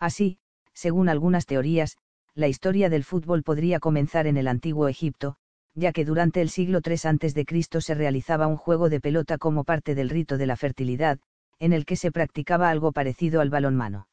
Así, 0.00 0.38
según 0.72 1.08
algunas 1.08 1.46
teorías, 1.46 1.96
la 2.34 2.48
historia 2.48 2.88
del 2.88 3.04
fútbol 3.04 3.42
podría 3.42 3.80
comenzar 3.80 4.26
en 4.26 4.36
el 4.36 4.46
antiguo 4.46 4.88
Egipto, 4.88 5.36
ya 5.74 5.92
que 5.92 6.04
durante 6.04 6.40
el 6.40 6.50
siglo 6.50 6.80
III 6.84 6.94
a.C. 6.94 7.80
se 7.80 7.94
realizaba 7.94 8.46
un 8.46 8.56
juego 8.56 8.88
de 8.88 9.00
pelota 9.00 9.38
como 9.38 9.64
parte 9.64 9.94
del 9.94 10.08
rito 10.08 10.38
de 10.38 10.46
la 10.46 10.56
fertilidad, 10.56 11.18
en 11.58 11.72
el 11.72 11.84
que 11.84 11.96
se 11.96 12.12
practicaba 12.12 12.70
algo 12.70 12.92
parecido 12.92 13.40
al 13.40 13.50
balonmano. 13.50 14.08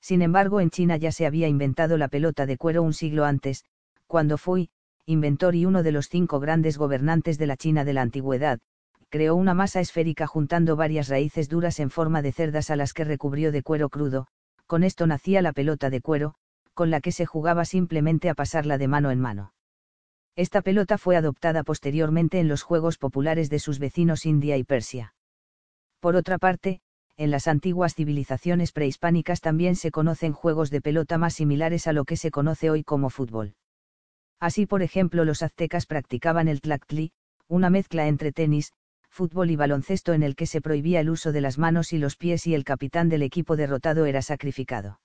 Sin 0.00 0.22
embargo, 0.22 0.60
en 0.60 0.70
China 0.70 0.96
ya 0.96 1.12
se 1.12 1.26
había 1.26 1.48
inventado 1.48 1.96
la 1.96 2.08
pelota 2.08 2.46
de 2.46 2.56
cuero 2.56 2.82
un 2.82 2.92
siglo 2.92 3.24
antes, 3.24 3.64
cuando 4.06 4.38
fui, 4.38 4.70
inventor 5.06 5.54
y 5.54 5.64
uno 5.64 5.82
de 5.82 5.92
los 5.92 6.08
cinco 6.08 6.40
grandes 6.40 6.76
gobernantes 6.78 7.38
de 7.38 7.46
la 7.46 7.56
China 7.56 7.84
de 7.84 7.94
la 7.94 8.02
antigüedad, 8.02 8.60
creó 9.08 9.34
una 9.34 9.54
masa 9.54 9.80
esférica 9.80 10.26
juntando 10.26 10.76
varias 10.76 11.08
raíces 11.08 11.48
duras 11.48 11.80
en 11.80 11.90
forma 11.90 12.20
de 12.20 12.32
cerdas 12.32 12.70
a 12.70 12.76
las 12.76 12.92
que 12.92 13.04
recubrió 13.04 13.52
de 13.52 13.62
cuero 13.62 13.88
crudo, 13.88 14.28
con 14.68 14.84
esto 14.84 15.06
nacía 15.06 15.42
la 15.42 15.52
pelota 15.52 15.88
de 15.88 16.02
cuero, 16.02 16.34
con 16.74 16.90
la 16.90 17.00
que 17.00 17.10
se 17.10 17.26
jugaba 17.26 17.64
simplemente 17.64 18.28
a 18.28 18.34
pasarla 18.34 18.78
de 18.78 18.86
mano 18.86 19.10
en 19.10 19.18
mano. 19.18 19.54
Esta 20.36 20.62
pelota 20.62 20.98
fue 20.98 21.16
adoptada 21.16 21.64
posteriormente 21.64 22.38
en 22.38 22.46
los 22.46 22.62
juegos 22.62 22.98
populares 22.98 23.50
de 23.50 23.58
sus 23.58 23.80
vecinos 23.80 24.26
India 24.26 24.56
y 24.56 24.64
Persia. 24.64 25.14
Por 25.98 26.14
otra 26.14 26.38
parte, 26.38 26.80
en 27.16 27.32
las 27.32 27.48
antiguas 27.48 27.94
civilizaciones 27.94 28.70
prehispánicas 28.70 29.40
también 29.40 29.74
se 29.74 29.90
conocen 29.90 30.32
juegos 30.32 30.70
de 30.70 30.82
pelota 30.82 31.18
más 31.18 31.34
similares 31.34 31.86
a 31.88 31.92
lo 31.92 32.04
que 32.04 32.16
se 32.16 32.30
conoce 32.30 32.70
hoy 32.70 32.84
como 32.84 33.10
fútbol. 33.10 33.56
Así, 34.38 34.66
por 34.66 34.82
ejemplo, 34.82 35.24
los 35.24 35.42
aztecas 35.42 35.86
practicaban 35.86 36.46
el 36.46 36.60
tlactli, 36.60 37.10
una 37.48 37.70
mezcla 37.70 38.06
entre 38.06 38.32
tenis, 38.32 38.72
fútbol 39.10 39.50
y 39.50 39.56
baloncesto 39.56 40.12
en 40.12 40.22
el 40.22 40.36
que 40.36 40.46
se 40.46 40.60
prohibía 40.60 41.00
el 41.00 41.10
uso 41.10 41.32
de 41.32 41.40
las 41.40 41.58
manos 41.58 41.92
y 41.92 41.98
los 41.98 42.16
pies 42.16 42.46
y 42.46 42.54
el 42.54 42.64
capitán 42.64 43.08
del 43.08 43.22
equipo 43.22 43.56
derrotado 43.56 44.06
era 44.06 44.22
sacrificado. 44.22 45.00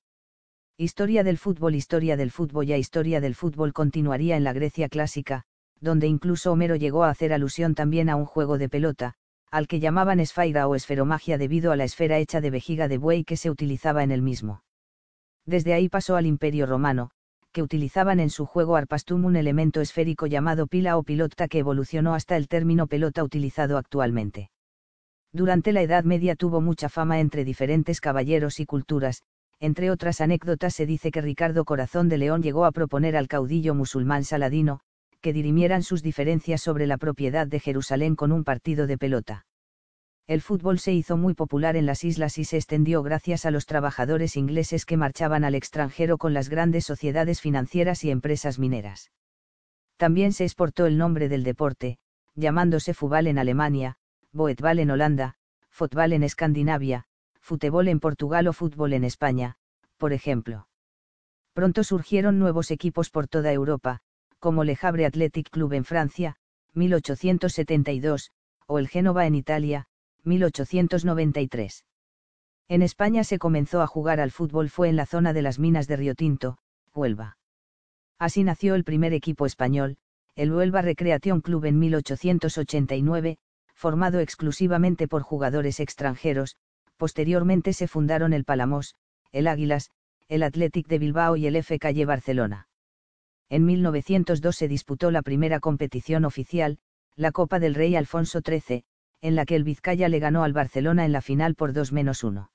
Historia 0.77 1.23
del 1.23 1.37
fútbol 1.37 1.75
Historia 1.75 2.17
del 2.17 2.31
fútbol 2.31 2.65
ya 2.65 2.77
Historia 2.77 3.21
del 3.21 3.35
fútbol 3.35 3.73
continuaría 3.73 4.37
en 4.37 4.43
la 4.43 4.53
Grecia 4.53 4.89
clásica, 4.89 5.43
donde 5.79 6.07
incluso 6.07 6.51
Homero 6.51 6.75
llegó 6.75 7.03
a 7.03 7.09
hacer 7.09 7.33
alusión 7.33 7.75
también 7.75 8.09
a 8.09 8.15
un 8.15 8.25
juego 8.25 8.57
de 8.57 8.69
pelota, 8.69 9.13
al 9.51 9.67
que 9.67 9.79
llamaban 9.79 10.19
esfaira 10.19 10.67
o 10.67 10.73
esferomagia 10.73 11.37
debido 11.37 11.71
a 11.71 11.75
la 11.75 11.83
esfera 11.83 12.17
hecha 12.17 12.41
de 12.41 12.49
vejiga 12.49 12.87
de 12.87 12.97
buey 12.97 13.23
que 13.23 13.37
se 13.37 13.51
utilizaba 13.51 14.03
en 14.03 14.11
el 14.11 14.23
mismo. 14.23 14.63
Desde 15.45 15.73
ahí 15.73 15.89
pasó 15.89 16.15
al 16.15 16.25
Imperio 16.25 16.65
Romano, 16.65 17.11
que 17.53 17.63
utilizaban 17.63 18.19
en 18.19 18.29
su 18.29 18.45
juego 18.45 18.75
arpastum 18.75 19.23
un 19.23 19.37
elemento 19.37 19.79
esférico 19.79 20.25
llamado 20.25 20.67
pila 20.67 20.97
o 20.97 21.03
pilota 21.03 21.47
que 21.47 21.59
evolucionó 21.59 22.15
hasta 22.15 22.35
el 22.35 22.47
término 22.47 22.87
pelota 22.87 23.23
utilizado 23.23 23.77
actualmente. 23.77 24.49
Durante 25.31 25.71
la 25.71 25.81
Edad 25.81 26.03
Media 26.03 26.35
tuvo 26.35 26.59
mucha 26.59 26.89
fama 26.89 27.19
entre 27.19 27.45
diferentes 27.45 28.01
caballeros 28.01 28.59
y 28.59 28.65
culturas, 28.65 29.23
entre 29.59 29.91
otras 29.91 30.19
anécdotas 30.19 30.73
se 30.73 30.85
dice 30.85 31.11
que 31.11 31.21
Ricardo 31.21 31.63
Corazón 31.63 32.09
de 32.09 32.17
León 32.17 32.43
llegó 32.43 32.65
a 32.65 32.71
proponer 32.71 33.15
al 33.15 33.29
caudillo 33.29 33.73
musulmán 33.73 34.25
Saladino, 34.25 34.81
que 35.21 35.31
dirimieran 35.31 35.83
sus 35.83 36.03
diferencias 36.03 36.61
sobre 36.61 36.87
la 36.87 36.97
propiedad 36.97 37.47
de 37.47 37.59
Jerusalén 37.59 38.15
con 38.15 38.31
un 38.31 38.43
partido 38.43 38.87
de 38.87 38.97
pelota 38.97 39.45
el 40.27 40.41
fútbol 40.41 40.79
se 40.79 40.93
hizo 40.93 41.17
muy 41.17 41.33
popular 41.33 41.75
en 41.75 41.85
las 41.85 42.03
islas 42.03 42.37
y 42.37 42.45
se 42.45 42.55
extendió 42.57 43.03
gracias 43.03 43.45
a 43.45 43.51
los 43.51 43.65
trabajadores 43.65 44.37
ingleses 44.37 44.85
que 44.85 44.95
marchaban 44.95 45.43
al 45.43 45.53
extranjero 45.53 46.17
con 46.17 46.33
las 46.33 46.47
grandes 46.47 46.85
sociedades 46.85 47.41
financieras 47.41 48.03
y 48.05 48.11
empresas 48.11 48.57
mineras. 48.57 49.11
También 49.97 50.31
se 50.31 50.45
exportó 50.45 50.85
el 50.85 50.97
nombre 50.97 51.27
del 51.27 51.43
deporte, 51.43 51.97
llamándose 52.35 52.93
fútbol 52.93 53.27
en 53.27 53.37
Alemania, 53.37 53.97
boetbal 54.31 54.79
en 54.79 54.91
Holanda, 54.91 55.35
fútbol 55.69 56.13
en 56.13 56.23
Escandinavia, 56.23 57.05
futebol 57.41 57.89
en 57.89 57.99
Portugal 57.99 58.47
o 58.47 58.53
fútbol 58.53 58.93
en 58.93 59.03
España, 59.03 59.57
por 59.97 60.13
ejemplo. 60.13 60.67
Pronto 61.53 61.83
surgieron 61.83 62.39
nuevos 62.39 62.71
equipos 62.71 63.09
por 63.09 63.27
toda 63.27 63.51
Europa, 63.51 63.99
como 64.39 64.63
Le 64.63 64.77
Havre 64.81 65.05
Athletic 65.05 65.49
Club 65.49 65.73
en 65.73 65.83
Francia, 65.83 66.37
1872, 66.73 68.31
o 68.65 68.79
el 68.79 68.87
Génova 68.87 69.27
en 69.27 69.35
Italia, 69.35 69.85
1893. 70.23 71.85
En 72.69 72.81
España 72.81 73.23
se 73.23 73.39
comenzó 73.39 73.81
a 73.81 73.87
jugar 73.87 74.19
al 74.19 74.31
fútbol 74.31 74.69
fue 74.69 74.89
en 74.89 74.95
la 74.95 75.05
zona 75.05 75.33
de 75.33 75.41
las 75.41 75.59
minas 75.59 75.87
de 75.87 75.97
Río 75.97 76.15
Tinto, 76.15 76.57
Huelva. 76.93 77.37
Así 78.19 78.43
nació 78.43 78.75
el 78.75 78.83
primer 78.83 79.13
equipo 79.13 79.45
español, 79.45 79.97
el 80.35 80.51
Huelva 80.51 80.81
Recreation 80.81 81.41
Club 81.41 81.65
en 81.65 81.77
1889, 81.79 83.37
formado 83.73 84.19
exclusivamente 84.19 85.07
por 85.07 85.21
jugadores 85.21 85.79
extranjeros, 85.79 86.55
posteriormente 86.97 87.73
se 87.73 87.87
fundaron 87.87 88.33
el 88.33 88.45
Palamos, 88.45 88.95
el 89.31 89.47
Águilas, 89.47 89.91
el 90.29 90.43
Athletic 90.43 90.87
de 90.87 90.99
Bilbao 90.99 91.35
y 91.35 91.47
el 91.47 91.55
F. 91.57 91.77
Calle 91.79 92.05
Barcelona. 92.05 92.67
En 93.49 93.65
1902 93.65 94.55
se 94.55 94.67
disputó 94.67 95.11
la 95.11 95.21
primera 95.21 95.59
competición 95.59 96.25
oficial, 96.25 96.79
la 97.15 97.31
Copa 97.31 97.59
del 97.59 97.75
Rey 97.75 97.95
Alfonso 97.95 98.39
XIII, 98.39 98.85
en 99.23 99.35
la 99.35 99.45
que 99.45 99.55
el 99.55 99.63
Vizcaya 99.63 100.09
le 100.09 100.19
ganó 100.19 100.43
al 100.43 100.51
Barcelona 100.51 101.05
en 101.05 101.13
la 101.13 101.21
final 101.21 101.55
por 101.55 101.73
2-1. 101.73 102.49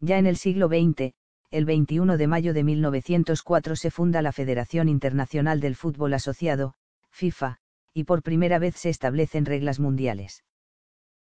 Ya 0.00 0.18
en 0.18 0.26
el 0.26 0.36
siglo 0.36 0.68
XX, 0.68 1.14
el 1.50 1.64
21 1.64 2.18
de 2.18 2.26
mayo 2.26 2.52
de 2.52 2.62
1904 2.62 3.74
se 3.74 3.90
funda 3.90 4.20
la 4.20 4.32
Federación 4.32 4.90
Internacional 4.90 5.60
del 5.60 5.76
Fútbol 5.76 6.12
Asociado, 6.12 6.74
FIFA, 7.10 7.56
y 7.94 8.04
por 8.04 8.22
primera 8.22 8.58
vez 8.58 8.76
se 8.76 8.90
establecen 8.90 9.46
reglas 9.46 9.80
mundiales. 9.80 10.44